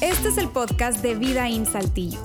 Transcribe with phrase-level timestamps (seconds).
[0.00, 2.18] Este es el podcast de Vida en Saltillo.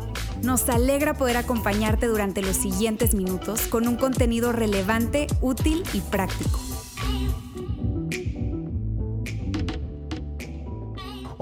[0.44, 6.60] Nos alegra poder acompañarte durante los siguientes minutos con un contenido relevante, útil y práctico.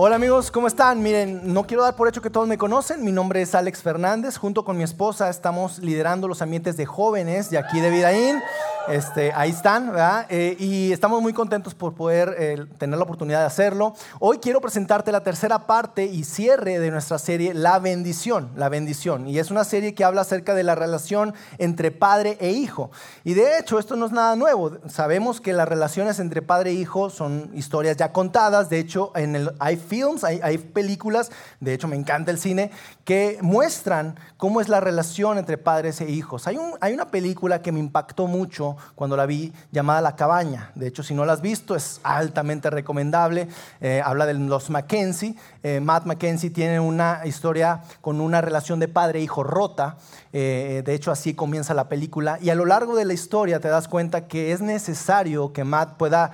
[0.02, 1.04] Hola amigos, ¿cómo están?
[1.04, 3.04] Miren, no quiero dar por hecho que todos me conocen.
[3.04, 4.38] Mi nombre es Alex Fernández.
[4.38, 8.42] Junto con mi esposa estamos liderando los ambientes de jóvenes de aquí de Vidaín.
[8.88, 10.26] Este, ahí están, ¿verdad?
[10.30, 13.94] Eh, y estamos muy contentos por poder eh, tener la oportunidad de hacerlo.
[14.20, 19.28] Hoy quiero presentarte la tercera parte y cierre de nuestra serie La bendición, la bendición.
[19.28, 22.90] Y es una serie que habla acerca de la relación entre padre e hijo.
[23.24, 24.78] Y de hecho, esto no es nada nuevo.
[24.88, 28.70] Sabemos que las relaciones entre padre e hijo son historias ya contadas.
[28.70, 32.72] De hecho, en el, hay films, hay, películas, de hecho me encanta el cine,
[33.04, 36.48] que muestran cómo es la relación entre padres e hijos.
[36.48, 36.58] Hay
[36.94, 40.72] una película que me impactó mucho cuando la vi llamada La Cabaña.
[40.76, 43.48] De hecho, si no la has visto, es altamente recomendable.
[43.82, 45.36] Eh, habla de los Mackenzie.
[45.64, 49.98] Eh, Matt Mackenzie tiene una historia con una relación de padre e hijo rota.
[50.34, 52.38] Eh, de hecho, así comienza la película.
[52.42, 55.98] Y a lo largo de la historia te das cuenta que es necesario que Matt
[55.98, 56.34] pueda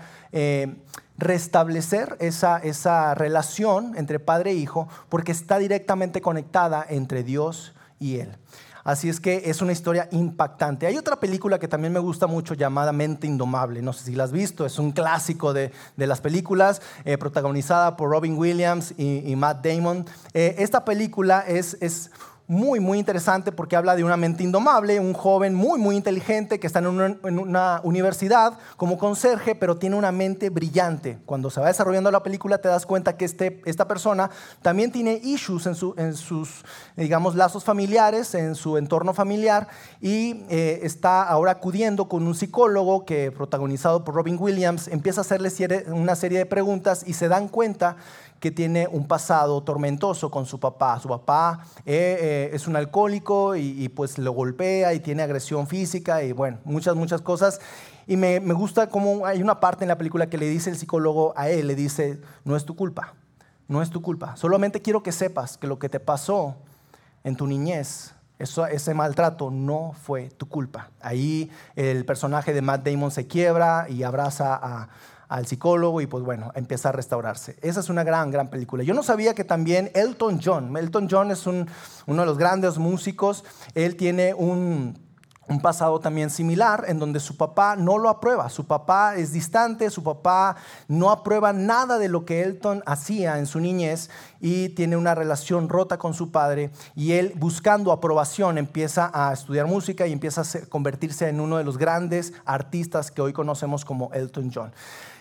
[1.17, 8.17] restablecer esa, esa relación entre padre e hijo porque está directamente conectada entre Dios y
[8.19, 8.37] él.
[8.85, 10.85] Así es que es una historia impactante.
[10.85, 13.81] Hay otra película que también me gusta mucho llamada Mente Indomable.
[13.81, 18.11] No sé si la has visto, es un clásico de, las películas, eh, protagonizada por
[18.11, 20.05] Robin Williams y, Matt Damon.
[20.35, 22.11] Eh, esta película es, es
[22.47, 26.67] muy, muy interesante porque habla de una mente indomable, un joven muy, muy inteligente que
[26.67, 31.17] está en una, universidad como conserje, pero tiene una mente brillante.
[31.25, 34.29] Cuando se va desarrollando la película te das cuenta que este, esta persona
[34.61, 36.63] también tiene issues en, su, en, sus,
[36.95, 39.67] digamos, lazos familiares, en su entorno familiar,
[39.99, 45.23] y eh, está ahora acudiendo con un psicólogo que, protagonizado por Robin Williams, empieza a
[45.23, 45.51] hacerle
[45.87, 47.97] una serie de preguntas y se dan cuenta
[48.45, 50.99] que tiene un pasado tormentoso con su papá.
[50.99, 56.21] Su papá eh, eh, es un alcohólico y, pues lo golpea y tiene agresión física
[56.21, 57.59] y bueno, muchas, muchas cosas.
[58.05, 60.77] Y me, me gusta cómo hay una parte en la película que le dice el
[60.77, 63.15] psicólogo a él, le dice, no es tu culpa,
[63.67, 64.35] no es tu culpa.
[64.35, 66.53] Solamente quiero que sepas que lo que te pasó
[67.23, 70.89] en tu niñez eso, ese maltrato no fue tu culpa.
[71.01, 74.89] Ahí el personaje de Matt Damon se quiebra y abraza a,
[75.27, 77.57] al psicólogo y pues bueno, empieza a restaurarse.
[77.61, 78.83] Esa es una gran, gran película.
[78.83, 81.65] Yo no sabía que también Elton John, Elton John es uno
[82.05, 83.43] de los grandes músicos,
[83.73, 84.97] él tiene un,
[85.47, 89.89] un pasado también similar en donde su papá no lo aprueba, su papá es distante,
[89.89, 90.55] su papá
[90.87, 94.09] no aprueba nada de lo que Elton hacía en su niñez
[94.39, 99.67] y tiene una relación rota con su padre y él buscando aprobación empieza a estudiar
[99.67, 104.11] música y empieza a convertirse en uno de los grandes artistas que hoy conocemos como
[104.13, 104.71] Elton John.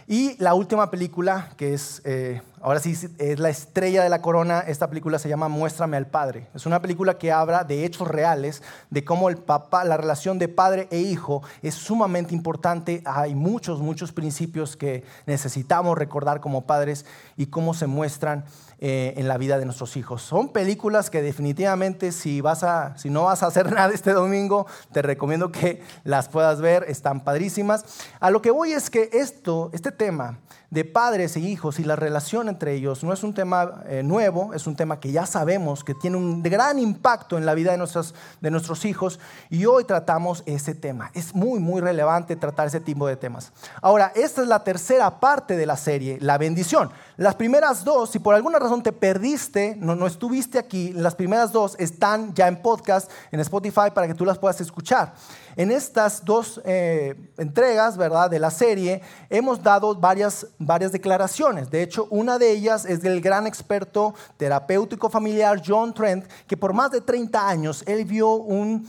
[0.07, 4.61] Y la última película, que es, eh, ahora sí, es la estrella de la corona,
[4.61, 6.49] esta película se llama Muéstrame al Padre.
[6.55, 10.49] Es una película que habla de hechos reales, de cómo el papá, la relación de
[10.49, 13.03] padre e hijo es sumamente importante.
[13.05, 17.05] Hay muchos, muchos principios que necesitamos recordar como padres
[17.37, 18.47] y cómo se muestran
[18.79, 20.23] eh, en la vida de nuestros hijos.
[20.23, 24.67] Son películas que definitivamente si, vas a, si no vas a hacer nada este domingo,
[24.91, 27.85] te recomiendo que las puedas ver, están padrísimas.
[28.21, 30.39] A lo que voy es que esto, este tema
[30.75, 34.53] de padres e hijos y la relación entre ellos no es un tema eh, nuevo,
[34.55, 37.79] es un tema que ya sabemos que tiene un gran impacto en la vida de,
[37.79, 39.21] nuestros, de nuestros hijos
[39.51, 41.13] y hoy tratamos ese tema.
[41.15, 43.53] Es muy, muy relevante tratar ese tipo de temas.
[43.83, 46.91] Ahora, esta es la tercera parte de la serie, la bendición.
[47.17, 51.53] Las primeras dos, si por alguna razón te perdiste, no, no estuviste aquí, las primeras
[51.53, 55.15] dos están ya en podcast, en Spotify, para que tú las puedas escuchar.
[55.57, 61.71] En estas dos eh, entregas, ¿verdad?, de la serie, hemos dado varias, varias declaraciones.
[61.71, 66.73] De hecho, una de ellas es del gran experto terapéutico familiar John Trent, que por
[66.73, 68.89] más de 30 años él vio un,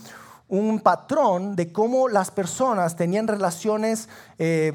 [0.82, 4.72] patrón de cómo las personas tenían relaciones eh,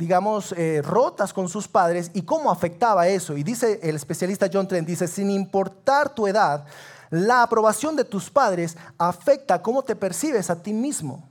[0.00, 3.36] digamos, eh, rotas con sus padres y cómo afectaba eso.
[3.36, 6.64] Y dice el especialista John Trent, dice, sin importar tu edad,
[7.10, 11.28] la aprobación de tus padres afecta cómo te percibes a ti mismo.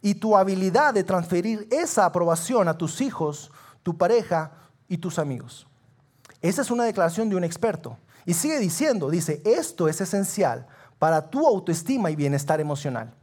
[0.00, 3.52] Y tu habilidad de transferir esa aprobación a tus hijos,
[3.82, 4.52] tu pareja
[4.88, 5.66] y tus amigos.
[6.40, 7.98] Esa es una declaración de un experto.
[8.24, 10.66] Y sigue diciendo, dice, esto es esencial
[10.98, 13.14] para tu autoestima y bienestar emocional.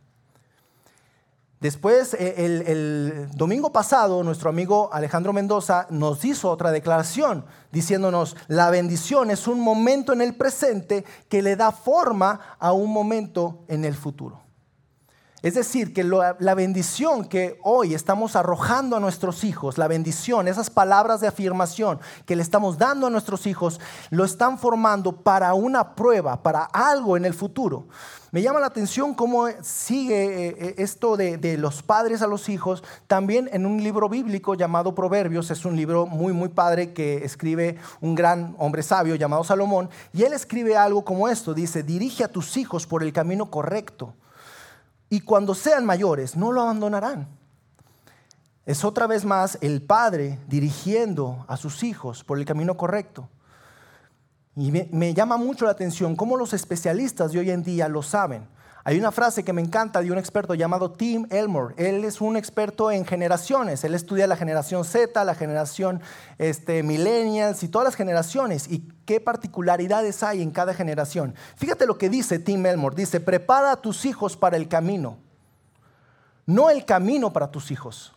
[1.59, 8.69] Después, eh, el, domingo pasado, nuestro amigo Alejandro Mendoza nos hizo otra declaración diciéndonos, la
[8.69, 13.83] bendición es un momento en el presente que le da forma a un momento en
[13.83, 14.48] el futuro.
[15.41, 20.69] Es decir, que la bendición que hoy estamos arrojando a nuestros hijos, la bendición, esas
[20.69, 25.95] palabras de afirmación que le estamos dando a nuestros hijos, lo están formando para una
[25.95, 27.87] prueba, para algo en el futuro.
[28.31, 32.83] Me llama la atención cómo sigue eh, eh, esto de, los padres a los hijos
[33.07, 35.49] también en un libro bíblico llamado Proverbios.
[35.49, 39.89] Es un libro muy, muy padre que escribe un gran hombre sabio llamado Salomón.
[40.13, 41.55] Y él escribe algo como esto.
[41.55, 44.13] Dice, dirige a tus hijos por el camino correcto.
[45.09, 47.27] Y cuando sean mayores, no lo abandonarán.
[48.65, 53.27] Es otra vez más el padre dirigiendo a sus hijos por el camino correcto.
[54.55, 58.47] Y me, llama mucho la atención cómo los especialistas de hoy en día lo saben.
[58.85, 61.75] Hay una frase que me encanta de un experto llamado Tim Elmore.
[61.77, 63.83] Él es un experto en generaciones.
[63.83, 66.01] Él estudia la generación Z, la generación
[66.37, 71.35] este, millennials y todas las generaciones y qué particularidades hay en cada generación.
[71.57, 72.95] Fíjate lo que dice Tim Elmore.
[72.95, 75.17] Dice, prepara a tus hijos para el camino,
[76.45, 78.13] no el camino para tus hijos.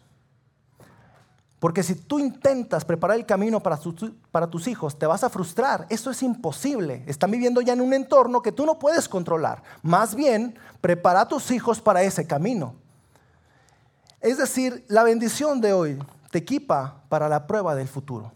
[1.62, 3.78] Porque si tú intentas preparar el camino para,
[4.32, 5.86] para, tus hijos, te vas a frustrar.
[5.90, 7.04] Eso es imposible.
[7.06, 9.62] Están viviendo ya en un entorno que tú no puedes controlar.
[9.80, 12.74] Más bien, prepara a tus hijos para ese camino.
[14.20, 18.32] Es decir, la bendición de hoy te equipa para la prueba del futuro.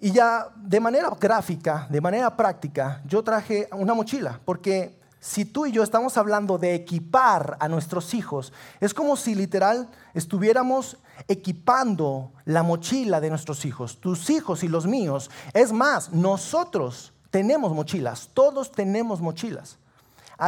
[0.00, 5.66] Y ya de manera gráfica, de manera práctica, yo traje una mochila, porque si tú
[5.66, 10.96] y yo estamos hablando de equipar a nuestros hijos, es como si literal estuviéramos
[11.28, 15.30] equipando la mochila de nuestros hijos, tus hijos y los míos.
[15.52, 19.76] Es más, nosotros tenemos mochilas, todos tenemos mochilas,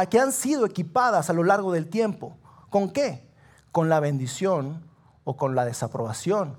[0.09, 2.35] que han sido equipadas a lo largo del tiempo.
[2.71, 3.29] ¿Con qué?
[3.71, 4.83] Con la bendición
[5.23, 6.57] o con la desaprobación.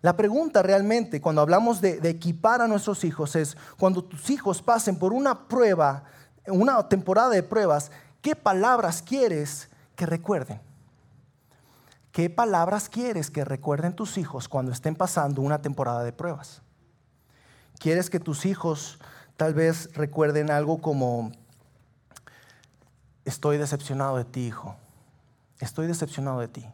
[0.00, 4.62] La pregunta realmente cuando hablamos de, de equipar a nuestros hijos es, cuando tus hijos
[4.62, 6.04] pasen por una prueba,
[6.48, 7.90] una temporada de pruebas,
[8.22, 10.60] ¿qué palabras quieres que recuerden?
[12.12, 16.62] ¿Qué palabras quieres que recuerden tus hijos cuando estén pasando una temporada de pruebas?
[17.78, 18.98] ¿Quieres que tus hijos
[19.36, 21.30] tal vez recuerden algo como,
[23.26, 24.76] estoy decepcionado de ti, hijo,
[25.60, 26.66] estoy decepcionado de ti?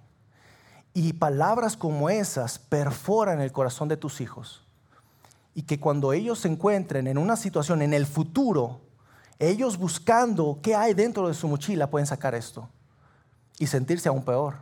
[0.95, 4.63] Y palabras como esas perforan el corazón de tus hijos.
[5.55, 8.81] Y que cuando ellos se encuentren en una situación en el futuro,
[9.43, 12.69] ellos buscando qué hay dentro de su mochila pueden sacar esto
[13.59, 14.55] y sentirse aún peor.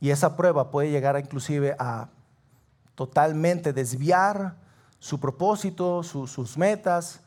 [0.00, 2.08] Y esa prueba puede llegar inclusive a
[2.96, 4.56] totalmente desviar
[4.98, 7.20] su propósito, sus metas.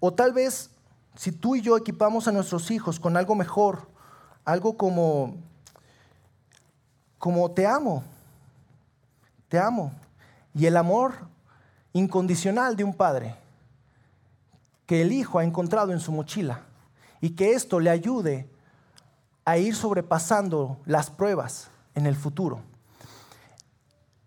[0.00, 0.70] O tal vez
[1.16, 3.88] si tú y yo equipamos a nuestros hijos con algo mejor,
[4.42, 5.36] algo como,
[7.18, 8.02] como te amo,
[9.50, 9.92] te amo.
[10.54, 11.12] Y el amor
[11.92, 13.45] incondicional de un padre
[14.86, 16.62] que el hijo ha encontrado en su mochila
[17.20, 18.48] y que esto le ayude
[19.44, 22.60] a ir sobrepasando las pruebas en el futuro.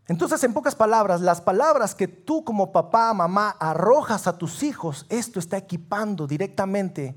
[0.07, 5.05] Entonces, en pocas palabras, las palabras que tú como papá, mamá arrojas a tus hijos,
[5.09, 7.15] esto está equipando directamente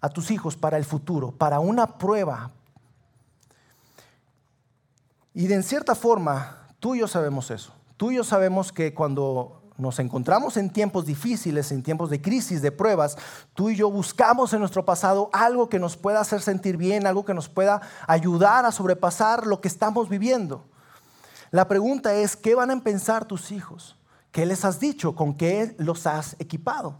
[0.00, 2.52] a tus hijos para el futuro, para una prueba.
[5.34, 7.72] Y de en cierta forma, tú y yo sabemos eso.
[7.96, 12.62] Tú y yo sabemos que cuando nos encontramos en tiempos difíciles, en tiempos de crisis,
[12.62, 13.16] de pruebas,
[13.54, 17.24] tú y yo buscamos en nuestro pasado algo que nos pueda hacer sentir bien, algo
[17.24, 20.66] que nos pueda ayudar a sobrepasar lo que estamos viviendo.
[21.50, 23.96] La pregunta es, ¿qué van a pensar tus hijos?
[24.30, 25.14] ¿Qué les has dicho?
[25.14, 26.96] ¿Con qué los has equipado?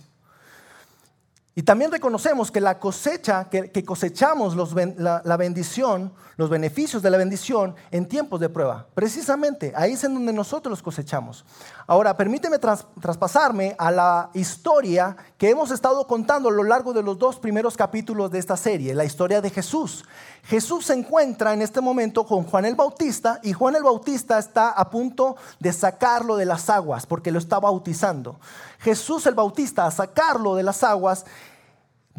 [1.61, 4.57] Y también reconocemos que la cosecha, que, cosechamos
[4.97, 8.87] la, bendición, los beneficios de la bendición en tiempos de prueba.
[8.95, 11.45] Precisamente, ahí es en donde nosotros los cosechamos.
[11.87, 17.19] Ahora, permíteme traspasarme a la historia que hemos estado contando a lo largo de los
[17.19, 20.07] dos primeros capítulos de esta serie, la historia de Jesús.
[20.45, 24.71] Jesús se encuentra en este momento con Juan el Bautista y Juan el Bautista está
[24.71, 28.41] a punto de sacarlo de las aguas porque lo está bautizando.
[28.79, 31.27] Jesús el Bautista a sacarlo de las aguas,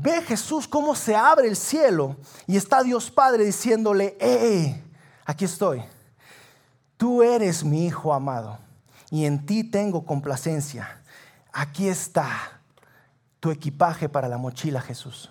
[0.01, 2.15] ve Jesús cómo se abre el cielo
[2.47, 4.83] y está Dios Padre diciéndole, eh,
[5.25, 5.83] aquí estoy,
[6.97, 8.57] tú eres mi Hijo amado
[9.09, 11.01] y en ti tengo complacencia.
[11.53, 12.61] Aquí está
[13.39, 15.29] tu equipaje para la mochila, Jesús.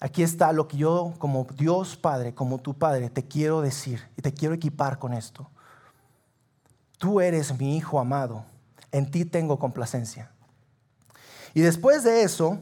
[0.00, 4.22] Aquí está lo que yo como Dios Padre, como tu Padre, te quiero decir y
[4.22, 5.48] te quiero equipar con esto.
[6.98, 8.44] Tú eres mi Hijo amado
[8.92, 10.30] en ti tengo complacencia.
[11.54, 12.60] Y después de eso,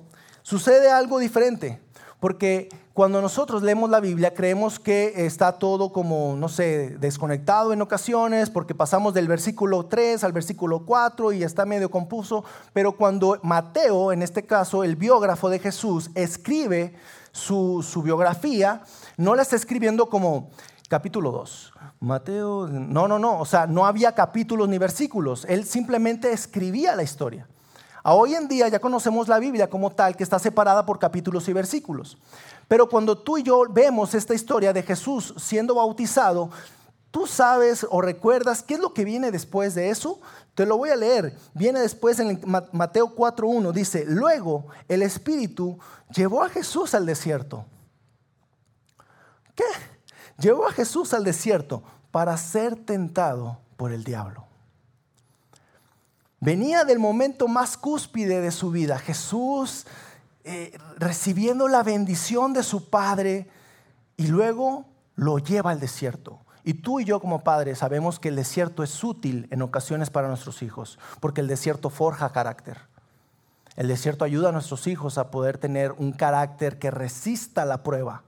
[0.48, 1.78] sucede algo diferente,
[2.20, 7.82] porque cuando nosotros leemos la Biblia creemos que está todo como, no sé, desconectado en
[7.82, 13.38] ocasiones, porque pasamos del versículo 3 al versículo 4 y está medio compuso, pero cuando
[13.42, 16.94] Mateo, en este caso el biógrafo de Jesús, escribe
[17.30, 18.80] su, su biografía,
[19.18, 20.48] no la está escribiendo como
[20.88, 21.74] capítulo 2.
[22.00, 27.02] Mateo, no, no, no, o sea, no había capítulos ni versículos, él simplemente escribía la
[27.02, 27.46] historia.
[28.02, 31.48] A hoy en día ya conocemos la Biblia como tal, que está separada por capítulos
[31.48, 32.16] y versículos.
[32.68, 36.50] Pero cuando tú y yo vemos esta historia de Jesús siendo bautizado,
[37.10, 40.20] tú sabes o recuerdas qué es lo que viene después de eso.
[40.54, 41.36] Te lo voy a leer.
[41.54, 42.40] Viene después en
[42.72, 43.72] Mateo 4.1.
[43.72, 45.78] Dice, luego el Espíritu
[46.14, 47.64] llevó a Jesús al desierto.
[49.54, 49.64] ¿Qué?
[50.38, 54.47] Llevó a Jesús al desierto para ser tentado por el diablo.
[56.40, 58.98] Venía del momento más cúspide de su vida.
[58.98, 59.86] Jesús
[60.44, 63.48] eh, recibiendo la bendición de su Padre
[64.16, 66.40] y luego lo lleva al desierto.
[66.64, 70.28] Y tú y yo como padres sabemos que el desierto es útil en ocasiones para
[70.28, 72.78] nuestros hijos, porque el desierto forja carácter.
[73.74, 78.22] El desierto ayuda a nuestros hijos a poder tener un carácter que resista la prueba,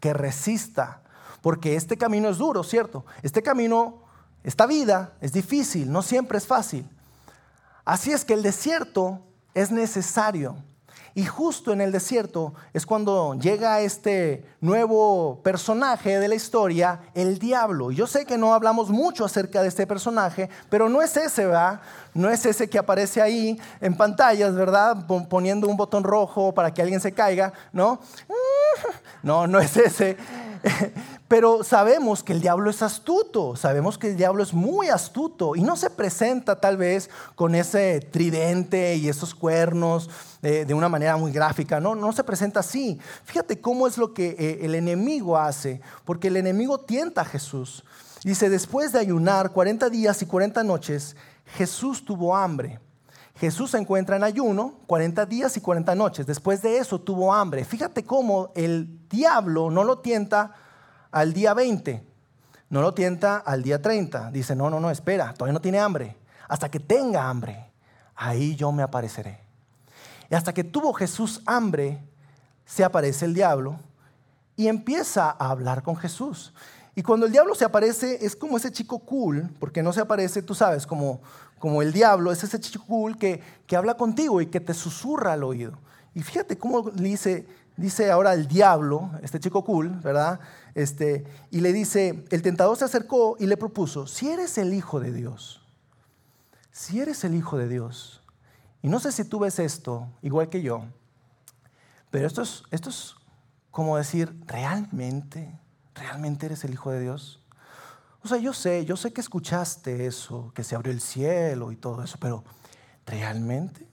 [0.00, 1.02] que resista,
[1.42, 3.04] porque este camino es duro, ¿cierto?
[3.22, 4.02] Este camino,
[4.42, 6.88] esta vida es difícil, no siempre es fácil.
[7.90, 9.18] Así es que el desierto
[9.52, 10.54] es necesario.
[11.12, 17.40] Y justo en el desierto es cuando llega este nuevo personaje de la historia, el
[17.40, 17.90] diablo.
[17.90, 21.80] Yo sé que no hablamos mucho acerca de este personaje, pero no es ese, ¿verdad?
[22.14, 25.04] No es ese que aparece ahí en pantallas, ¿verdad?
[25.28, 28.00] Poniendo un botón rojo para que alguien se caiga, ¿no?
[29.24, 30.16] No, no es ese.
[31.30, 35.62] Pero sabemos que el diablo es astuto, sabemos que el diablo es muy astuto y
[35.62, 40.10] no se presenta tal vez con ese tridente y esos cuernos
[40.42, 42.98] de, una manera muy gráfica, no, no se presenta así.
[43.22, 47.84] Fíjate cómo es lo que eh, el enemigo hace, porque el enemigo tienta a Jesús.
[48.24, 51.14] Dice, después de ayunar 40 días y 40 noches,
[51.54, 52.80] Jesús tuvo hambre.
[53.36, 56.26] Jesús se encuentra en ayuno 40 días y 40 noches.
[56.26, 57.64] Después de eso tuvo hambre.
[57.64, 60.56] Fíjate cómo el diablo no lo tienta
[61.10, 62.02] al día 20,
[62.70, 64.30] no lo tienta al día 30.
[64.30, 66.16] Dice, no, no, no, espera, todavía no tiene hambre.
[66.48, 67.70] Hasta que tenga hambre,
[68.14, 69.40] ahí yo me apareceré.
[70.30, 72.00] Y hasta que tuvo Jesús hambre,
[72.64, 73.80] se aparece el diablo
[74.56, 76.52] y empieza a hablar con Jesús.
[76.94, 80.42] Y cuando el diablo se aparece, es como ese chico cool, porque no se aparece,
[80.42, 81.20] tú sabes, como,
[81.58, 85.32] como el diablo, es ese chico cool que, que habla contigo y que te susurra
[85.32, 85.78] al oído.
[86.14, 90.38] Y fíjate cómo dice, dice ahora el diablo, este chico cool, ¿verdad?
[90.74, 95.00] Este, y le dice, el tentador se acercó y le propuso, si eres el Hijo
[95.00, 95.62] de Dios,
[96.70, 98.22] si eres el Hijo de Dios,
[98.82, 100.84] y no sé si tú ves esto igual que yo,
[102.10, 103.14] pero esto es, esto es
[103.70, 105.58] como decir, ¿realmente?
[105.94, 107.42] ¿Realmente eres el Hijo de Dios?
[108.22, 111.76] O sea, yo sé, yo sé que escuchaste eso, que se abrió el cielo y
[111.76, 112.44] todo eso, pero
[113.06, 113.86] ¿realmente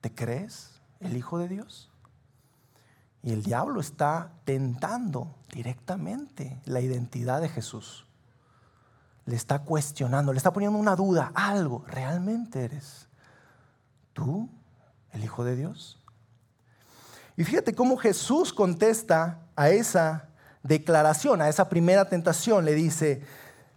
[0.00, 1.90] te crees el Hijo de Dios?
[3.22, 8.06] Y el diablo está tentando directamente la identidad de Jesús.
[9.24, 11.84] Le está cuestionando, le está poniendo una duda, algo.
[11.88, 13.08] ¿Realmente eres
[14.12, 14.48] tú
[15.12, 16.00] el Hijo de Dios?
[17.36, 20.28] Y fíjate cómo Jesús contesta a esa
[20.62, 22.64] declaración, a esa primera tentación.
[22.64, 23.22] Le dice,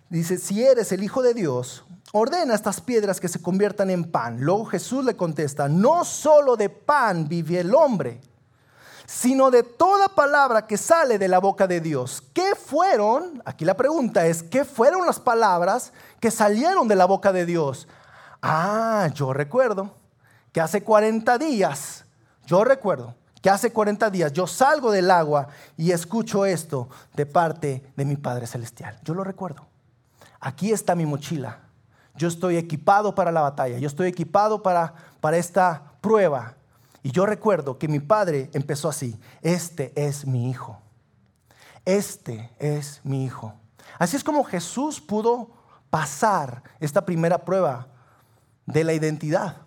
[0.10, 4.39] dice, si eres el Hijo de Dios, ordena estas piedras que se conviertan en pan.
[4.41, 8.22] Luego Jesús le contesta, no solo de pan vive el hombre,
[9.10, 12.22] sino de toda palabra que sale de la boca de Dios.
[12.32, 13.42] ¿Qué fueron?
[13.44, 17.88] Aquí la pregunta es, ¿qué fueron las palabras que salieron de la boca de Dios?
[18.39, 19.96] Ah, yo recuerdo
[20.51, 22.06] que hace 40 días,
[22.46, 27.92] yo recuerdo que hace 40 días yo salgo del agua y escucho esto de parte
[27.96, 29.00] de mi Padre Celestial.
[29.04, 29.66] Yo lo recuerdo.
[30.39, 31.62] Aquí está mi mochila.
[32.13, 33.80] Yo estoy equipado para la batalla.
[33.80, 36.54] Yo estoy equipado para, para esta prueba.
[37.03, 40.79] Y yo recuerdo que mi padre empezó así, este es mi hijo,
[41.86, 43.53] este es mi hijo.
[43.98, 45.51] Así es como Jesús pudo
[45.89, 47.88] pasar esta primera prueba
[48.65, 49.58] de la identidad.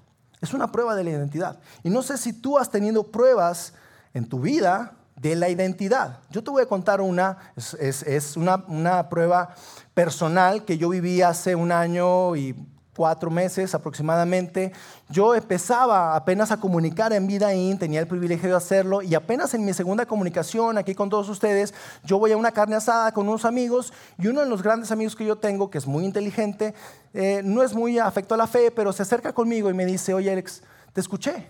[0.40, 1.60] Es una prueba de la identidad.
[1.82, 3.74] Y no sé si tú has tenido pruebas
[4.12, 6.18] en tu vida de la identidad.
[6.30, 9.54] Yo te voy a contar una, es, una, prueba
[9.94, 12.56] personal que yo viví hace un año y
[12.94, 14.72] cuatro meses aproximadamente,
[15.08, 19.54] yo empezaba apenas a comunicar en Vida In, tenía el privilegio de hacerlo, y apenas
[19.54, 21.72] en mi segunda comunicación aquí con todos ustedes,
[22.04, 25.16] yo voy a una carne asada con unos amigos, y uno de los grandes amigos
[25.16, 26.74] que yo tengo, que es muy inteligente,
[27.14, 30.12] eh, no es muy afecto a la fe, pero se acerca conmigo y me dice,
[30.12, 31.48] oye Alex, te escuché.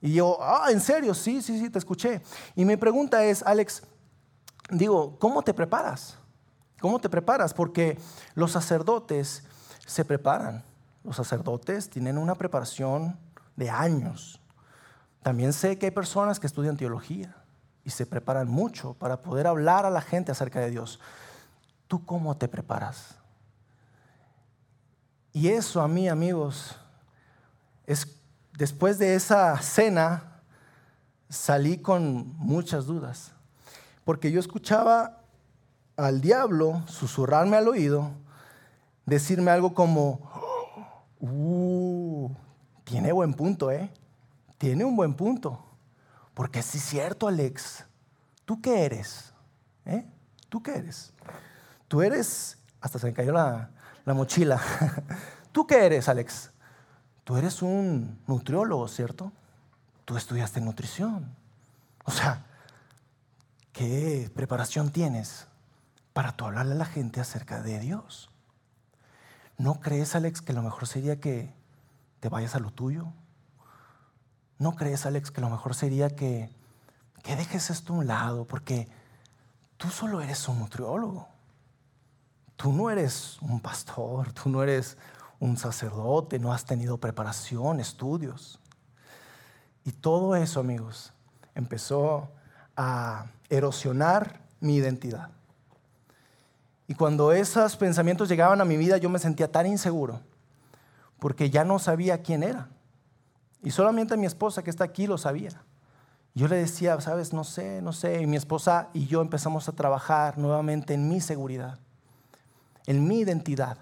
[0.00, 1.14] Y yo, ah, ¿en serio?
[1.14, 2.20] Sí, sí, sí, te escuché.
[2.54, 3.84] Y mi pregunta es, Alex,
[4.70, 6.18] digo, ¿cómo te preparas?
[6.80, 7.54] ¿Cómo te preparas?
[7.54, 7.96] Porque
[8.34, 9.44] los sacerdotes
[9.86, 10.64] se preparan.
[11.02, 13.18] Los sacerdotes tienen una preparación
[13.56, 14.40] de años.
[15.22, 17.34] También sé que hay personas que estudian teología.
[17.86, 21.00] y se preparan mucho para poder hablar a la gente acerca de Dios.
[21.86, 23.16] ¿Tú cómo te preparas?
[25.34, 26.76] Y eso a mí, amigos,
[27.86, 28.06] es
[28.56, 30.40] después de esa cena
[31.28, 33.32] salí con muchas dudas,
[34.04, 35.20] porque yo escuchaba
[35.96, 38.12] al diablo susurrarme al oído,
[39.06, 40.20] decirme algo como,
[41.20, 42.30] uh,
[42.84, 43.90] tiene buen punto, ¿eh?
[44.58, 45.64] Tiene un buen punto.
[46.34, 47.84] Porque sí es cierto, Alex.
[48.44, 49.32] ¿Tú qué eres?
[49.84, 50.04] ¿Eh?
[50.48, 51.12] ¿Tú qué eres?
[51.88, 53.70] Tú eres, hasta se me cayó la,
[54.04, 54.60] la mochila.
[55.52, 56.50] ¿Tú qué eres, Alex?
[57.24, 59.32] Tú eres un nutriólogo, ¿cierto?
[60.04, 61.34] Tú estudiaste nutrición.
[62.04, 62.44] O sea,
[63.72, 65.46] ¿qué preparación tienes
[66.12, 68.30] para tú hablarle a la gente acerca de Dios?
[69.56, 71.52] ¿No crees, Alex, que lo mejor sería que
[72.20, 73.06] te vayas a lo tuyo?
[74.58, 76.50] ¿No crees, Alex, que lo mejor sería que,
[77.22, 78.44] que dejes esto a un lado?
[78.46, 78.88] Porque
[79.76, 81.28] tú solo eres un nutriólogo.
[82.56, 84.96] Tú no eres un pastor, tú no eres
[85.40, 88.58] un sacerdote, no has tenido preparación, estudios.
[89.84, 91.12] Y todo eso, amigos,
[91.54, 92.30] empezó
[92.76, 95.28] a erosionar mi identidad.
[96.86, 100.20] Y cuando esos pensamientos llegaban a mi vida, yo me sentía tan inseguro,
[101.18, 102.68] porque ya no sabía quién era.
[103.62, 105.62] Y solamente mi esposa que está aquí lo sabía.
[106.34, 108.20] Yo le decía, sabes, no sé, no sé.
[108.20, 111.78] Y mi esposa y yo empezamos a trabajar nuevamente en mi seguridad,
[112.86, 113.78] en mi identidad.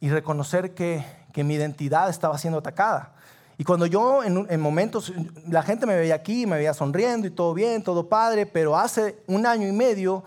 [0.00, 3.12] Y reconocer que, mi identidad estaba siendo atacada.
[3.56, 5.12] Y cuando yo en, en, momentos,
[5.48, 9.22] la gente me veía aquí, me veía sonriendo y todo bien, todo padre, pero hace
[9.26, 10.22] un año y medio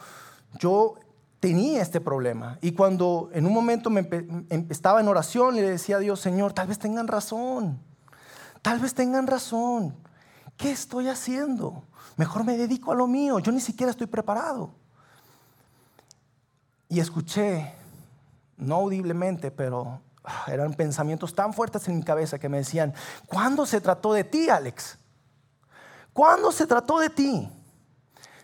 [0.59, 0.95] yo
[1.39, 2.57] tenía este problema.
[2.61, 4.01] Y cuando en un momento me
[4.49, 7.79] em, estaba en oración, le decía a Dios, Señor, tal vez tengan razón,
[8.61, 9.95] tal vez tengan razón.
[10.57, 11.83] ¿Qué estoy haciendo?
[12.15, 14.71] Mejor me dedico a lo mío, yo ni siquiera estoy preparado.
[16.89, 17.73] Y escuché,
[18.57, 22.93] no audiblemente, pero ah, eran pensamientos tan fuertes en mi cabeza que me decían,
[23.27, 24.97] ¿cuándo se trató de ti, Alex?
[26.11, 27.49] ¿Cuándo se trató de ti?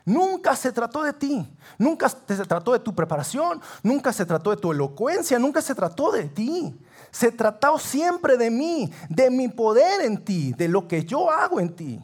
[0.06, 4.58] Nunca se trató de ti, nunca se trató de tu preparación, nunca se trató de
[4.58, 6.78] tu elocuencia, nunca se trató de ti.
[7.10, 11.60] Se trató siempre de mí, de mi poder en ti, de lo que yo hago
[11.60, 12.04] en ti.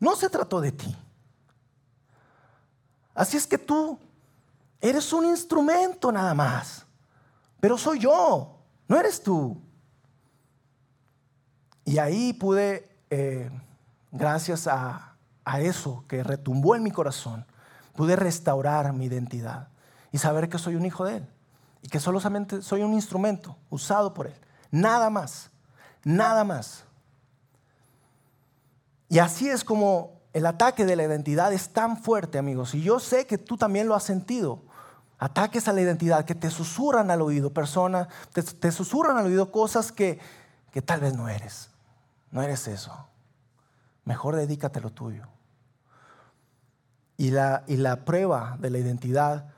[0.00, 0.96] No se trató de ti.
[3.14, 3.98] Así es que tú
[4.80, 6.86] eres un instrumento nada más,
[7.60, 9.60] pero soy yo, no eres tú.
[11.84, 13.50] Y ahí pude, eh,
[14.10, 15.07] gracias a
[15.48, 17.46] a eso que retumbó en mi corazón,
[17.96, 19.68] pude restaurar mi identidad
[20.12, 21.28] y saber que soy un hijo de Él
[21.80, 24.34] y que solamente soy un instrumento usado por Él.
[24.70, 25.50] Nada más,
[26.04, 26.84] nada más.
[29.08, 32.74] Y así es como el ataque de la identidad es tan fuerte, amigos.
[32.74, 34.64] Y yo sé que tú también lo has sentido.
[35.18, 39.92] Ataques a la identidad que te susurran al oído, personas, te, susurran al oído cosas
[39.92, 40.20] que,
[40.72, 41.70] que tal vez no eres.
[42.30, 43.08] No eres eso.
[44.04, 45.26] Mejor dedícate a lo tuyo.
[47.18, 49.50] Y la, y la prueba de la identidad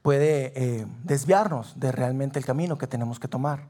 [0.00, 3.68] puede eh, desviarnos de realmente el camino que tenemos que tomar.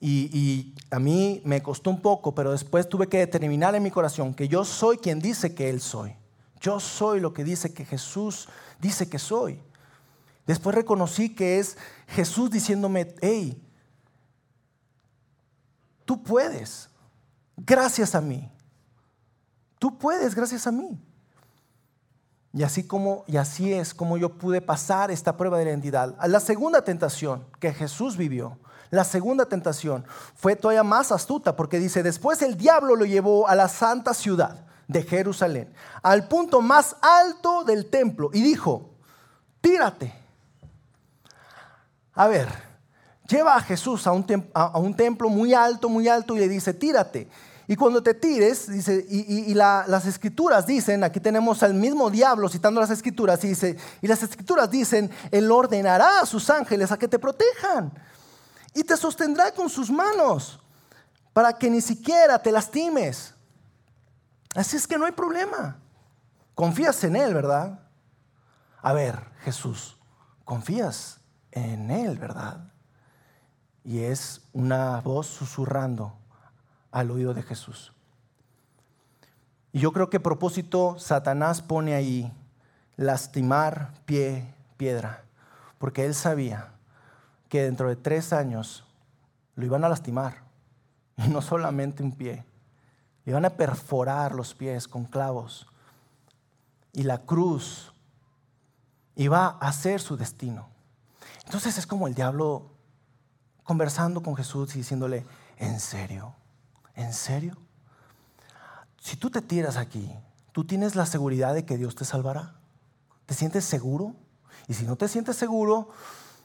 [0.00, 3.90] Y, y, a mí me costó un poco, pero después tuve que determinar en mi
[3.90, 6.16] corazón que yo soy quien dice que Él soy.
[6.60, 8.48] Yo soy lo que dice que Jesús
[8.80, 9.60] dice que soy.
[10.46, 11.76] Después reconocí que es
[12.08, 13.62] Jesús diciéndome, hey,
[16.04, 16.88] tú puedes,
[17.56, 18.50] gracias a mí.
[19.82, 20.96] Tú puedes gracias a mí.
[22.52, 26.14] Y así, como, y así es como yo pude pasar esta prueba de identidad.
[26.24, 30.04] La segunda tentación que Jesús vivió, la segunda tentación
[30.36, 34.64] fue todavía más astuta porque dice, después el diablo lo llevó a la santa ciudad
[34.86, 38.88] de Jerusalén, al punto más alto del templo y dijo,
[39.60, 40.14] tírate.
[42.14, 42.46] A ver,
[43.26, 46.72] lleva a Jesús a un, a un templo muy alto, muy alto y le dice,
[46.72, 47.28] tírate.
[47.68, 52.80] Y cuando te tires, dice, y, las escrituras dicen, aquí tenemos al mismo diablo citando
[52.80, 57.08] las escrituras, y dice, y las escrituras dicen, Él ordenará a sus ángeles a que
[57.08, 57.92] te protejan
[58.74, 60.60] y te sostendrá con sus manos
[61.32, 63.34] para que ni siquiera te lastimes.
[64.54, 65.78] Así es que no hay problema.
[66.54, 67.80] Confías en Él, ¿verdad?
[68.82, 69.98] A ver, Jesús,
[70.44, 71.20] confías
[71.50, 72.72] en Él, ¿verdad?
[73.84, 76.18] Y es una voz susurrando
[76.92, 77.92] al oído de Jesús.
[79.72, 82.30] Y yo creo que a propósito Satanás pone ahí
[82.96, 85.24] lastimar pie, piedra,
[85.78, 86.68] porque él sabía
[87.48, 88.84] que dentro de tres años
[89.56, 90.42] lo iban a lastimar,
[91.16, 92.44] y no solamente un pie,
[93.24, 95.68] Le van a perforar los pies con clavos.
[96.92, 97.92] Y la cruz
[99.14, 100.68] iba a ser su destino.
[101.44, 102.72] Entonces es como el diablo
[103.62, 105.24] conversando con Jesús y diciéndole,
[105.56, 106.34] ¿en serio?
[106.94, 107.56] ¿En serio?
[109.00, 110.12] Si tú te tiras aquí,
[110.52, 112.54] tú tienes la seguridad de que Dios te salvará.
[113.26, 114.14] ¿Te sientes seguro?
[114.68, 115.90] Y si no te sientes seguro,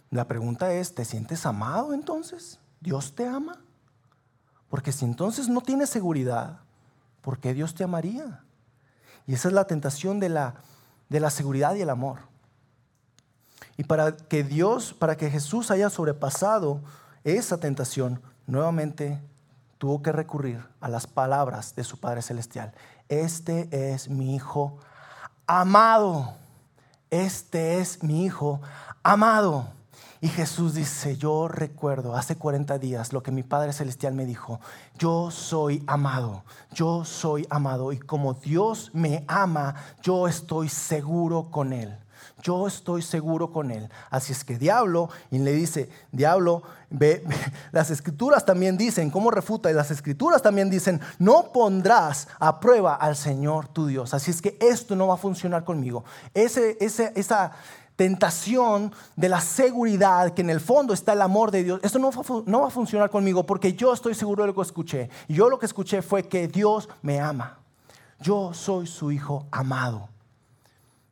[0.10, 2.60] la pregunta es, ¿te sientes amado entonces?
[2.80, 3.60] ¿Dios te ama?
[4.70, 6.60] Porque si entonces no tienes seguridad,
[7.22, 8.44] ¿por qué Dios te amaría?
[9.26, 10.56] Y esa es la tentación de la,
[11.10, 12.20] de la seguridad y el amor.
[13.78, 16.82] Y para que Dios, para que Jesús haya sobrepasado
[17.24, 19.22] esa tentación, nuevamente
[19.78, 22.74] tuvo que recurrir a las palabras de su Padre Celestial.
[23.10, 24.78] Este es mi Hijo
[25.46, 26.36] amado.
[27.10, 28.62] Este es mi Hijo
[29.04, 29.68] amado.
[30.20, 34.60] Y Jesús dice, yo recuerdo hace 40 días lo que mi Padre Celestial me dijo,
[34.98, 41.72] yo soy amado, yo soy amado y como Dios me ama, yo estoy seguro con
[41.72, 41.96] Él.
[42.42, 43.90] Yo estoy seguro con Él.
[44.10, 47.24] Así es que diablo, y le dice, diablo, ve,
[47.72, 49.72] las escrituras también dicen, ¿cómo refuta?
[49.72, 54.14] Y las escrituras también dicen, no pondrás a prueba al Señor tu Dios.
[54.14, 56.04] Así es que esto no va a funcionar conmigo.
[56.34, 57.52] Ese, ese, esa
[57.96, 62.12] tentación de la seguridad, que en el fondo está el amor de Dios, esto no
[62.12, 65.10] va, no va a funcionar conmigo porque yo estoy seguro de lo que escuché.
[65.28, 67.58] Yo lo que escuché fue que Dios me ama.
[68.20, 70.10] Yo soy su hijo amado.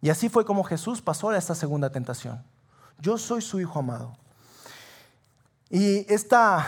[0.05, 2.43] Y así fue como Jesús pasó a esta segunda tentación.
[2.99, 4.15] Yo soy su hijo amado.
[5.67, 6.63] Y esta,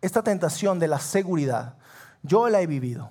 [0.00, 1.74] esta tentación de la seguridad,
[2.22, 3.10] yo la he vivido.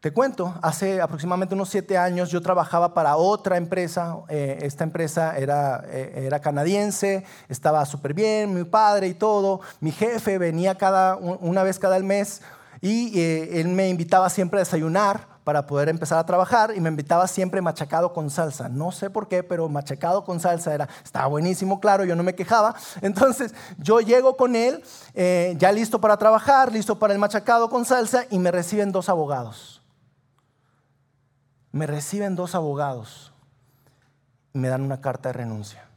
[0.00, 4.16] Te cuento, hace aproximadamente unos siete años yo trabajaba para otra empresa.
[4.30, 9.60] Eh, esta empresa era, eh, era canadiense, estaba súper bien, mi padre y todo.
[9.80, 12.40] Mi jefe venía cada, una vez cada mes
[12.80, 16.88] y eh, él me invitaba siempre a desayunar para poder empezar a trabajar y me
[16.88, 18.68] invitaba siempre machacado con salsa.
[18.68, 22.34] No sé por qué, pero machacado con salsa era, estaba buenísimo, claro, yo no me
[22.34, 22.74] quejaba.
[23.02, 24.82] Entonces yo llego con él,
[25.58, 29.82] ya listo para trabajar, listo para el machacado con salsa y me reciben dos abogados
[31.72, 33.32] me reciben dos abogados
[34.52, 35.88] y me dan una carta de renuncia.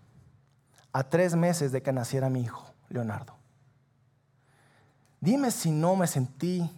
[0.93, 3.36] A tres meses de que naciera mi hijo, Leonardo.
[5.19, 6.71] Dime si no me sentí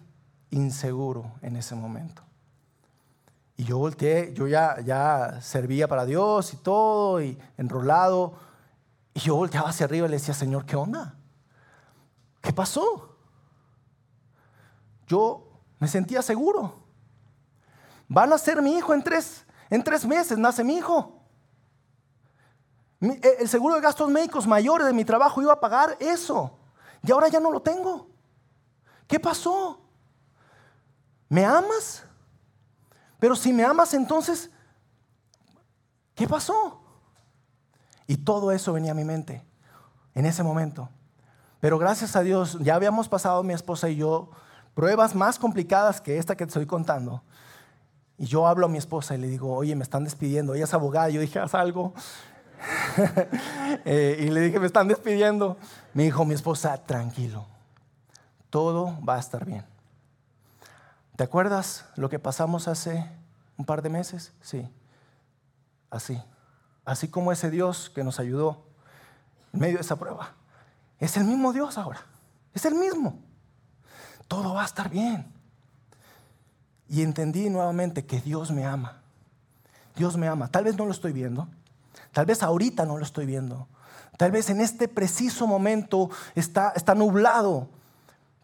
[0.50, 2.24] inseguro en ese momento.
[3.58, 8.34] Y yo volteé, yo ya, ya servía para Dios y todo, y enrolado.
[9.16, 11.16] Y yo volteaba hacia arriba y le decía, Señor, ¿qué onda?
[12.40, 13.18] ¿Qué pasó?
[15.08, 15.48] Yo
[15.80, 16.84] me sentía seguro.
[18.08, 21.20] Van a ser mi hijo en tres, en tres meses, nace mi hijo.
[23.02, 26.58] E, el seguro de gastos médicos mayores de mi trabajo iba a pagar eso.
[27.02, 28.08] Y ahora ya no lo tengo.
[29.08, 29.82] ¿Qué pasó?
[31.28, 32.04] ¿Me amas?
[33.20, 34.52] Pero si me amas entonces,
[36.16, 36.82] ¿qué pasó?
[38.06, 39.44] Y todo eso venía a mi mente
[40.14, 40.90] en ese momento.
[41.60, 44.30] Pero gracias a Dios ya habíamos pasado mi esposa y yo
[44.74, 47.24] pruebas más complicadas que esta que te estoy contando.
[48.18, 50.56] Y yo hablo a mi esposa y le digo, oye, me están despidiendo.
[50.56, 51.10] Ella es abogada.
[51.10, 51.94] Yo dije, haz algo.
[53.86, 55.58] Eh, y le dije, me están despidiendo.
[55.94, 57.46] Me dijo mi esposa, tranquilo,
[58.50, 59.64] todo va a estar bien.
[61.18, 63.10] ¿Te acuerdas lo que pasamos hace
[63.58, 64.34] un par de meses?
[64.40, 64.70] Sí,
[65.90, 66.22] así.
[66.86, 68.64] Así como ese Dios que nos ayudó
[69.52, 70.36] en medio de esa prueba.
[71.00, 72.02] Es el mismo Dios ahora.
[72.54, 73.20] Es el mismo.
[74.28, 75.34] Todo va a estar bien.
[76.88, 79.02] Y entendí nuevamente que Dios me ama.
[79.96, 80.50] Dios me ama.
[80.50, 81.48] Tal vez no lo estoy viendo.
[82.14, 83.68] Tal vez ahorita no lo estoy viendo.
[84.18, 87.70] Tal vez en este preciso momento está, está nublado.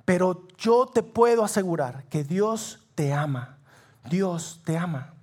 [0.06, 3.58] Pero yo te puedo asegurar que Dios te ama.
[4.10, 5.13] Dios te ama.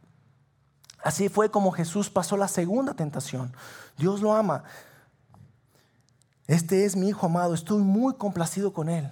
[1.02, 3.54] Así fue como Jesús pasó la segunda tentación.
[3.96, 4.64] Dios lo ama.
[6.46, 7.54] Este es mi Hijo amado.
[7.54, 9.10] Estoy muy complacido con Él.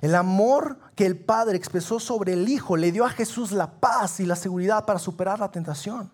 [0.00, 4.20] El amor que el Padre expresó sobre el Hijo le dio a Jesús la paz
[4.20, 6.10] y la seguridad para superar la tentación.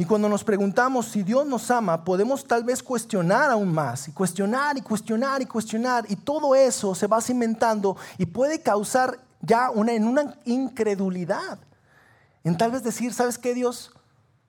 [0.00, 4.12] Y cuando nos preguntamos si Dios nos ama, podemos tal vez cuestionar aún más, y
[4.12, 9.70] cuestionar y cuestionar y cuestionar, y todo eso se va cimentando y puede causar ya
[9.70, 11.58] una, en una incredulidad,
[12.44, 13.92] en tal vez decir, ¿sabes qué Dios?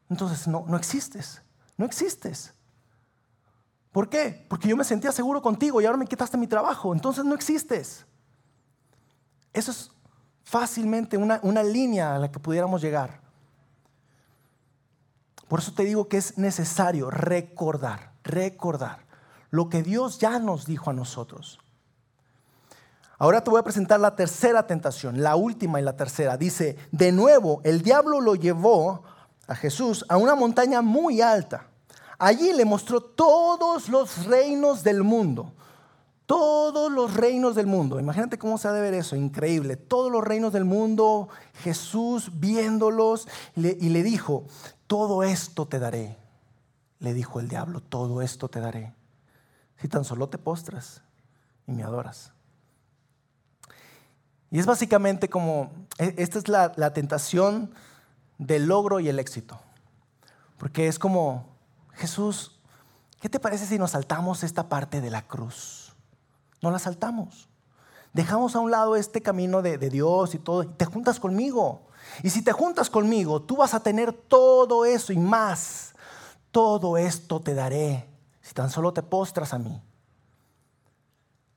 [0.09, 1.41] Entonces no, no existes,
[1.75, 2.53] no existes.
[3.91, 4.45] ¿Por qué?
[4.47, 6.93] Porque yo me sentía seguro contigo y ahora me quitaste mi trabajo.
[6.93, 8.05] Entonces no existes.
[9.51, 9.91] Eso es
[10.45, 13.20] fácilmente una, una línea a la que pudiéramos llegar.
[15.51, 18.99] Por eso te digo que es necesario recordar, recordar
[19.49, 21.59] lo que Dios ya nos dijo a nosotros.
[23.17, 26.37] Ahora te voy a presentar la tercera tentación, la última y la tercera.
[26.37, 29.03] Dice, de nuevo, el diablo lo llevó
[29.45, 31.67] a Jesús a una montaña muy alta.
[32.17, 35.51] Allí le mostró todos los reinos del mundo.
[36.31, 37.99] Todos los reinos del mundo.
[37.99, 39.75] Imagínate cómo se ha de ver eso, increíble.
[39.75, 44.45] Todos los reinos del mundo, Jesús viéndolos y le dijo,
[44.87, 46.17] todo esto te daré.
[46.99, 48.95] Le dijo el diablo, todo esto te daré.
[49.81, 51.01] Si tan solo te postras
[51.67, 52.31] y me adoras.
[54.51, 57.73] Y es básicamente como, e, esta es la, la tentación
[58.37, 59.59] del logro y el éxito.
[60.57, 61.57] Porque es como,
[61.91, 62.57] Jesús,
[63.19, 65.90] ¿qué te parece si nos saltamos esta parte de la cruz?
[66.61, 67.49] No la saltamos.
[68.13, 71.81] Dejamos a un lado este camino de, de Dios y todo, y te juntas conmigo.
[72.23, 75.93] Y si te juntas conmigo, tú vas a tener todo eso y más.
[76.51, 78.09] Todo esto te daré
[78.41, 79.81] si tan solo te postras a mí.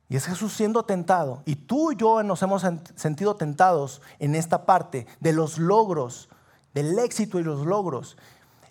[0.08, 1.42] Y es Jesús siendo tentado.
[1.44, 2.64] Y tú y yo nos hemos
[2.94, 6.28] sentido tentados en esta parte de los logros,
[6.72, 8.16] del éxito y los logros.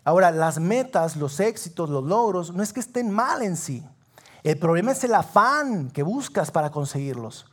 [0.06, 3.86] Ahora, las metas, los éxitos, los logros, no es que estén mal en sí.
[4.44, 7.46] El problema es el afán que buscas para conseguirlos.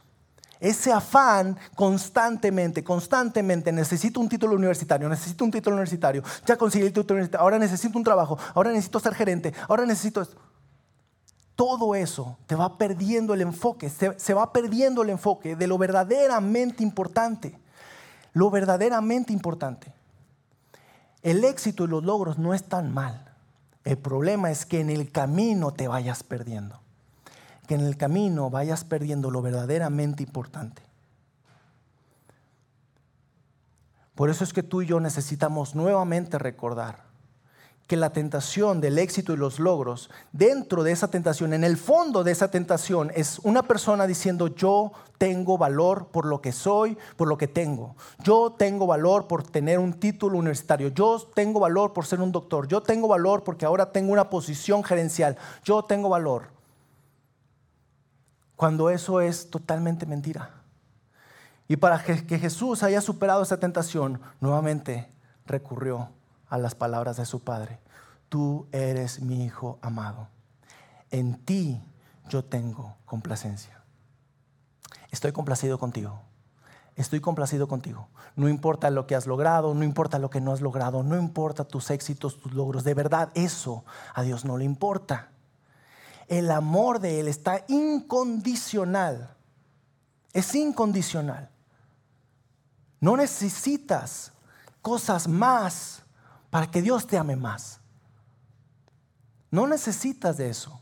[0.58, 6.92] Ese afán constantemente, constantemente, necesito un título universitario, necesito un título universitario, ya conseguí el
[6.92, 10.36] título universitario, ahora necesito un trabajo, ahora necesito ser gerente, ahora necesito esto.
[11.56, 15.78] Todo eso te va perdiendo el enfoque, se, se va perdiendo el enfoque de lo
[15.78, 17.58] verdaderamente importante.
[18.32, 19.92] Lo verdaderamente importante.
[21.22, 23.29] El éxito y los logros no están mal.
[23.84, 26.80] El problema es que en el camino te vayas perdiendo.
[27.66, 30.82] Que en el camino vayas perdiendo lo verdaderamente importante.
[34.14, 37.09] Por eso es que tú y yo necesitamos nuevamente recordar
[37.90, 42.22] que la tentación del éxito y los logros, dentro de esa tentación, en el fondo
[42.22, 47.26] de esa tentación, es una persona diciendo, yo tengo valor por lo que soy, por
[47.26, 47.96] lo que tengo.
[48.22, 50.90] Yo tengo valor por tener un título universitario.
[50.90, 52.68] Yo tengo valor por ser un doctor.
[52.68, 55.36] Yo tengo valor porque ahora tengo una posición gerencial.
[55.64, 56.44] Yo tengo valor.
[58.54, 60.62] Cuando eso es totalmente mentira.
[61.66, 65.08] Y para que Jesús haya superado esa tentación, nuevamente
[65.44, 66.10] recurrió
[66.50, 67.80] a las palabras de su Padre.
[68.28, 70.28] Tú eres mi Hijo amado.
[71.10, 71.82] En ti
[72.28, 73.82] yo tengo complacencia.
[75.10, 76.20] Estoy complacido contigo.
[76.96, 78.08] Estoy complacido contigo.
[78.36, 81.64] No importa lo que has logrado, no importa lo que no has logrado, no importa
[81.64, 82.84] tus éxitos, tus logros.
[82.84, 83.84] De verdad, eso
[84.14, 85.30] a Dios no le importa.
[86.28, 89.34] El amor de Él está incondicional.
[90.32, 91.50] Es incondicional.
[93.00, 94.32] No necesitas
[94.82, 96.02] cosas más
[96.50, 97.80] para que Dios te ame más.
[99.50, 100.80] No necesitas de eso.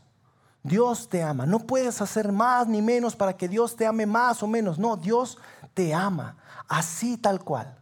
[0.63, 1.45] Dios te ama.
[1.45, 4.77] No puedes hacer más ni menos para que Dios te ame más o menos.
[4.77, 5.37] No, Dios
[5.73, 6.37] te ama.
[6.67, 7.77] Así tal cual.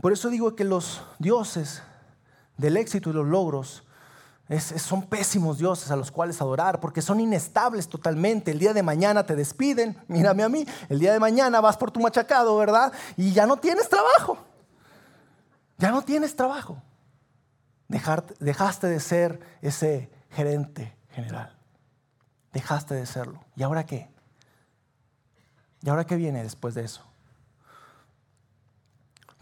[0.00, 1.82] Por eso digo que los dioses
[2.56, 3.84] del éxito y los logros
[4.58, 8.50] son pésimos dioses a los cuales adorar porque son inestables totalmente.
[8.50, 11.90] El día de mañana te despiden, mírame a mí, el día de mañana vas por
[11.90, 12.92] tu machacado, ¿verdad?
[13.16, 14.38] Y ya no tienes trabajo.
[15.80, 16.82] Ya no tienes trabajo.
[17.88, 21.56] dejaste de ser ese gerente general.
[22.52, 23.40] Dejaste de serlo.
[23.56, 24.10] ¿Y ahora qué?
[25.82, 27.02] ¿Y ahora qué viene después de eso?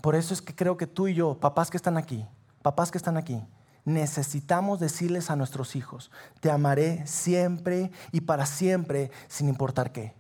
[0.01, 2.25] Por eso es que creo que tú y yo, papás que están aquí,
[2.63, 3.45] papás que están aquí,
[3.85, 10.15] necesitamos decirles a nuestros hijos, te amaré siempre y para siempre sin importar qué.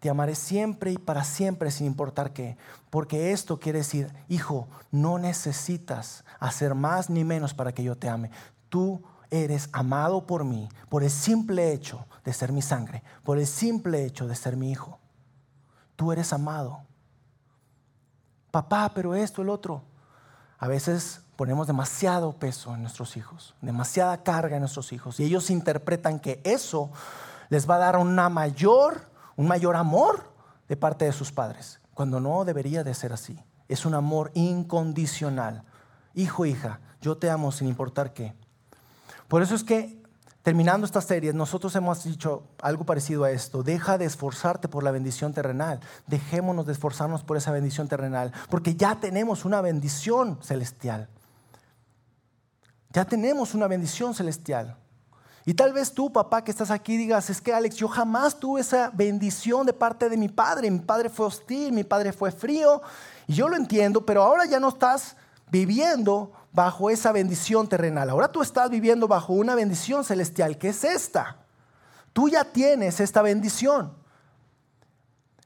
[0.00, 2.56] Te amaré siempre y para siempre sin importar qué.
[2.90, 8.08] Porque esto quiere decir, hijo, no necesitas hacer más ni menos para que yo te
[8.08, 8.30] ame.
[8.68, 13.46] Tú eres amado por mí por el simple hecho de ser mi sangre, por el
[13.46, 14.98] simple hecho de ser mi hijo.
[15.96, 16.82] Tú eres amado.
[18.50, 19.82] Papá, pero esto, el otro.
[20.58, 25.50] A veces ponemos demasiado peso en nuestros hijos, demasiada carga en nuestros hijos y ellos
[25.50, 26.90] interpretan que eso
[27.48, 29.02] les va a dar una mayor
[29.38, 30.24] un mayor amor
[30.68, 33.38] de parte de sus padres, cuando no debería de ser así.
[33.68, 35.62] Es un amor incondicional.
[36.14, 38.34] Hijo, hija, yo te amo sin importar qué.
[39.28, 40.02] Por eso es que
[40.42, 43.62] terminando esta serie, nosotros hemos dicho algo parecido a esto.
[43.62, 45.78] Deja de esforzarte por la bendición terrenal.
[46.08, 51.08] Dejémonos de esforzarnos por esa bendición terrenal, porque ya tenemos una bendición celestial.
[52.90, 54.76] Ya tenemos una bendición celestial.
[55.48, 58.60] Y tal vez tú, papá, que estás aquí, digas, es que Alex, yo jamás tuve
[58.60, 60.70] esa bendición de parte de mi padre.
[60.70, 62.82] Mi padre fue hostil, mi padre fue frío.
[63.26, 65.16] Y yo lo entiendo, pero ahora ya no estás
[65.50, 68.10] viviendo bajo esa bendición terrenal.
[68.10, 71.38] Ahora tú estás viviendo bajo una bendición celestial, que es esta.
[72.12, 73.94] Tú ya tienes esta bendición.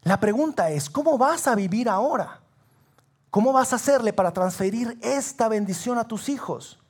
[0.03, 2.41] La pregunta es, ¿cómo vas a vivir ahora?
[3.31, 6.82] ¿Cómo vas a hacerle para transferir esta bendición a tus hijos?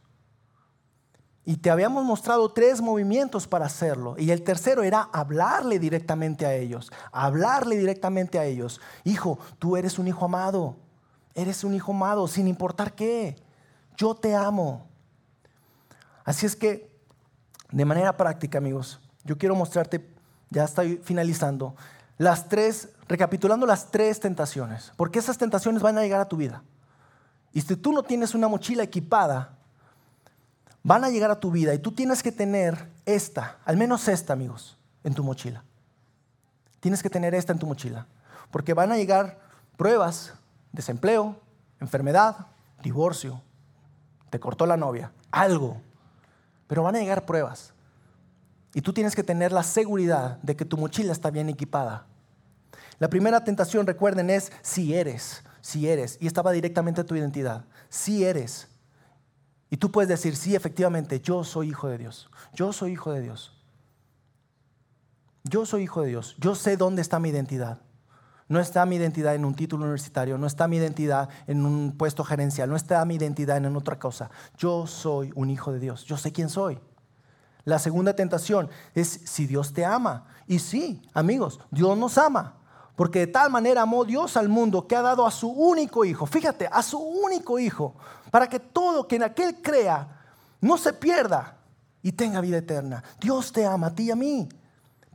[1.44, 4.14] Y te habíamos mostrado tres movimientos para hacerlo.
[4.16, 6.92] Y el tercero era hablarle directamente a ellos.
[7.10, 8.80] Hablarle directamente a ellos.
[9.02, 10.76] Hijo, tú eres un hijo amado.
[11.34, 13.36] Eres un hijo amado, sin importar qué.
[13.96, 14.86] Yo te amo.
[16.24, 16.94] Así es que,
[17.72, 20.14] de manera práctica, amigos, yo quiero mostrarte,
[20.50, 21.74] ya estoy finalizando,
[22.18, 24.92] las tres, recapitulando las tres tentaciones.
[24.96, 26.62] Porque esas tentaciones van a llegar a tu vida.
[27.52, 29.58] Y si tú no tienes una mochila equipada,
[30.82, 34.32] van a llegar a tu vida y tú tienes que tener esta, al menos esta,
[34.32, 35.62] amigos, en tu mochila.
[36.80, 38.06] Tienes que tener esta en tu mochila,
[38.50, 39.38] porque van a llegar
[39.76, 40.34] pruebas,
[40.72, 41.36] desempleo,
[41.80, 42.46] enfermedad,
[42.82, 43.40] divorcio,
[44.30, 45.80] te cortó la novia, algo,
[46.66, 47.72] pero van a llegar pruebas.
[48.74, 52.06] Y tú tienes que tener la seguridad de que tu mochila está bien equipada.
[52.98, 58.24] La primera tentación, recuerden, es si eres, si eres, y estaba directamente tu identidad, si
[58.24, 58.68] eres.
[59.72, 62.28] Y tú puedes decir, sí, efectivamente, yo soy hijo de Dios.
[62.52, 63.58] Yo soy hijo de Dios.
[65.44, 66.36] Yo soy hijo de Dios.
[66.38, 67.80] Yo sé dónde está mi identidad.
[68.48, 72.22] No está mi identidad en un título universitario, no está mi identidad en un puesto
[72.22, 74.30] gerencial, no está mi identidad en otra cosa.
[74.58, 76.04] Yo soy un hijo de Dios.
[76.04, 76.78] Yo sé quién soy.
[77.64, 80.26] La segunda tentación es si Dios te ama.
[80.46, 82.58] Y sí, amigos, Dios nos ama.
[82.96, 86.26] Porque de tal manera amó Dios al mundo que ha dado a su único hijo,
[86.26, 87.94] fíjate, a su único hijo,
[88.30, 90.20] para que todo que en aquel crea
[90.60, 91.58] no se pierda
[92.02, 93.02] y tenga vida eterna.
[93.20, 94.48] Dios te ama a ti y a mí.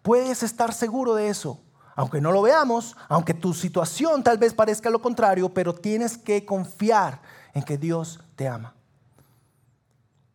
[0.02, 1.62] Puedes estar seguro de eso.
[1.96, 6.46] Aunque no lo veamos, aunque tu situación tal vez parezca lo contrario, pero tienes que
[6.46, 7.22] confiar
[7.54, 8.76] en que Dios te ama.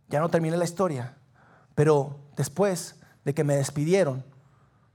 [0.08, 1.16] Ya no terminé la historia,
[1.74, 4.24] pero después de que me despidieron,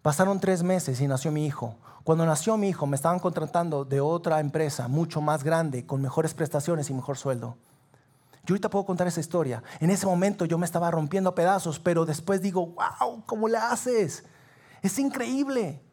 [0.01, 1.75] pasaron tres meses y nació mi hijo.
[2.03, 6.33] Cuando nació mi hijo me estaban contratando de otra empresa mucho más grande, con mejores
[6.33, 7.57] prestaciones y mejor sueldo.
[8.45, 9.61] Yo ahorita puedo contar esa historia.
[9.81, 13.57] En ese momento yo me estaba rompiendo a pedazos, pero después digo, wow, ¿cómo le
[13.57, 14.23] haces?
[14.81, 15.83] Es increíble.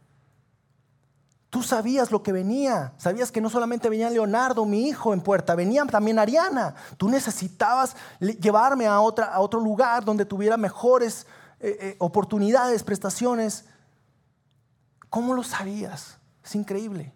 [1.51, 2.93] Tú sabías lo que venía.
[2.97, 6.77] Sabías que no solamente venía Leonardo, mi hijo, en puerta, venía también Ariana.
[6.97, 11.27] Tú necesitabas llevarme a otro lugar donde tuviera mejores
[11.59, 13.65] eh, eh, oportunidades, prestaciones.
[15.15, 16.19] ¿Cómo lo sabías?
[16.43, 17.15] Es increíble.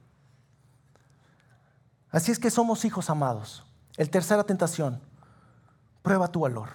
[2.12, 3.66] Así es que somos hijos amados.
[3.96, 5.00] El tercera tentación,
[6.02, 6.68] prueba tu valor.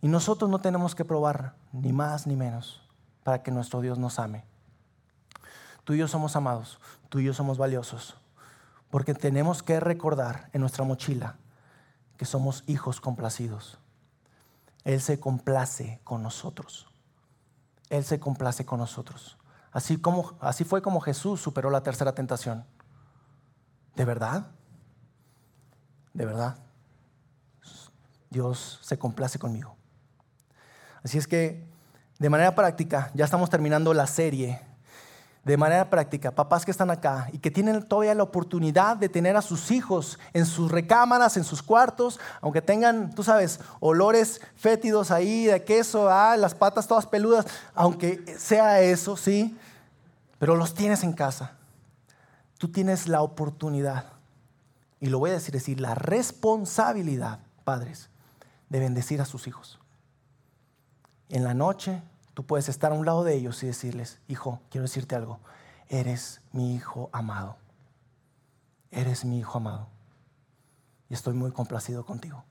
[0.00, 2.88] Y nosotros no tenemos que probar ni más ni menos
[3.24, 4.44] para que nuestro Dios nos ame.
[5.82, 6.78] Tú y yo somos amados,
[7.08, 8.16] tú y yo somos valiosos,
[8.92, 11.34] porque tenemos que recordar en nuestra mochila
[12.16, 13.80] que somos hijos complacidos.
[14.84, 16.91] Él se complace con nosotros.
[17.92, 19.36] Él se complace con nosotros.
[19.70, 22.64] Así, como, así fue como Jesús superó la tercera tentación.
[23.94, 24.46] ¿De verdad?
[26.14, 26.56] ¿De verdad?
[28.30, 29.76] Dios se complace conmigo.
[31.04, 31.68] Así es que,
[32.18, 34.62] de manera práctica, ya estamos terminando la serie
[35.44, 39.36] de manera práctica, papás que están acá y que tienen todavía la oportunidad de tener
[39.36, 45.10] a sus hijos en sus recámaras, en sus cuartos, aunque tengan, tú sabes, olores fétidos
[45.10, 49.58] ahí de queso, ah, las patas todas peludas, aunque sea eso, sí,
[50.38, 51.52] pero los tienes en casa.
[52.58, 54.12] Tú tienes la oportunidad,
[55.00, 58.10] y lo voy a decir así, la responsabilidad, padres,
[58.68, 59.80] de bendecir a sus hijos.
[61.28, 62.00] En la noche,
[62.34, 65.40] Tú puedes estar a un lado de ellos y decirles, hijo, quiero decirte algo,
[65.88, 67.56] eres mi hijo amado.
[68.90, 69.88] Eres mi hijo amado.
[71.08, 72.44] Y estoy muy complacido contigo.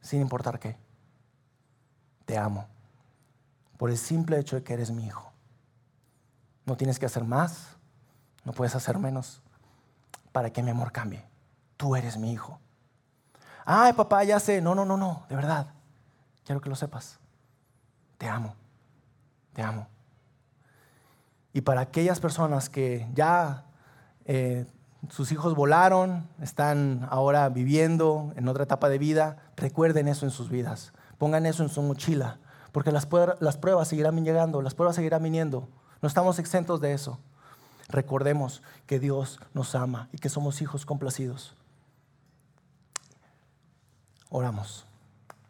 [0.00, 0.76] Sin importar qué.
[2.26, 2.66] Te amo.
[3.78, 5.32] Por el simple hecho de que eres mi hijo.
[6.66, 7.76] No tienes que hacer más.
[8.44, 9.42] No puedes hacer menos.
[10.32, 11.24] Para que mi amor cambie.
[11.76, 12.58] Tú eres mi hijo.
[13.64, 14.60] Ay, papá, ya sé.
[14.60, 15.24] No, no, no, no.
[15.28, 15.74] De verdad.
[16.44, 17.18] Quiero que lo sepas
[18.18, 18.54] te amo,
[19.52, 19.88] te amo.
[21.52, 23.64] Y para aquellas personas que ya
[24.24, 24.66] eh,
[25.08, 30.50] sus hijos volaron, están ahora viviendo en otra etapa de vida, recuerden eso en sus
[30.50, 32.38] vidas, pongan eso en su mochila,
[32.72, 33.08] porque las,
[33.40, 35.68] las pruebas seguirán llegando, las pruebas seguirán viniendo,
[36.02, 37.18] no estamos exentos de eso.
[37.88, 41.54] Recordemos que Dios nos ama y que somos hijos complacidos.
[44.28, 44.86] Oramos.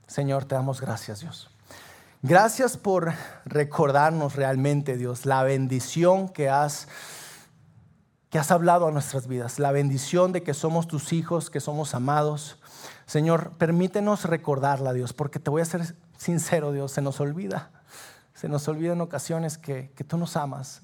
[0.06, 1.55] Señor, te damos gracias, Dios.
[2.22, 3.12] Gracias por
[3.44, 6.88] recordarnos realmente, Dios, la bendición que has,
[8.30, 11.94] que has hablado a nuestras vidas, la bendición de que somos tus hijos, que somos
[11.94, 12.58] amados.
[13.04, 17.70] Señor, permítenos recordarla, Dios, porque te voy a ser sincero, Dios, se nos olvida.
[18.34, 20.82] Se nos olvida en ocasiones que, que tú nos amas.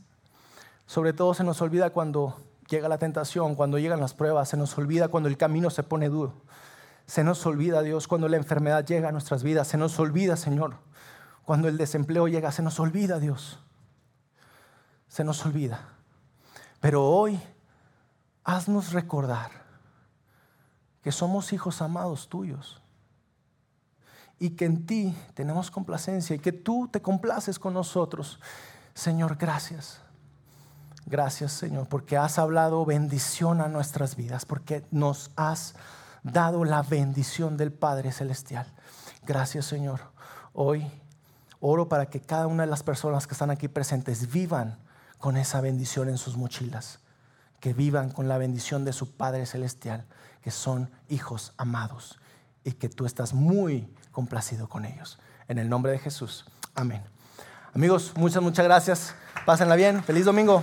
[0.87, 2.37] Sobre todo se nos olvida cuando
[2.69, 6.11] llega la tentación, cuando llegan las pruebas, se nos olvida cuando el camino se pone
[6.11, 6.35] duro.
[7.07, 9.69] Se nos olvida, Dios, cuando la enfermedad llega a nuestras vidas.
[9.69, 10.77] Se nos olvida, Señor,
[11.45, 12.53] cuando el desempleo llega.
[12.53, 13.59] Se nos olvida, Dios.
[15.09, 15.89] Se nos olvida.
[16.81, 17.41] Pero hoy,
[18.45, 19.51] haznos recordar
[21.03, 22.81] que somos hijos amados tuyos
[24.39, 28.41] y que en ti tenemos complacencia y que tú te complaces con nosotros.
[28.95, 30.01] Señor, gracias.
[31.07, 35.75] Gracias, Señor, porque has hablado bendición a nuestras vidas, porque nos has
[36.23, 38.67] dado la bendición del Padre Celestial.
[39.25, 40.01] Gracias, Señor.
[40.53, 40.91] Hoy
[41.63, 44.79] oro para que cada una de las personas que están aquí presentes vivan
[45.19, 46.99] con esa bendición en sus mochilas,
[47.61, 50.05] que vivan con la bendición de su Padre Celestial,
[50.43, 52.19] que son hijos amados
[52.65, 55.21] y que tú estás muy complacido con ellos.
[55.47, 56.45] En el nombre de Jesús.
[56.75, 57.03] Amén.
[57.75, 59.15] Amigos, muchas, muchas gracias.
[59.47, 60.03] Pásenla bien.
[60.03, 60.63] Feliz domingo.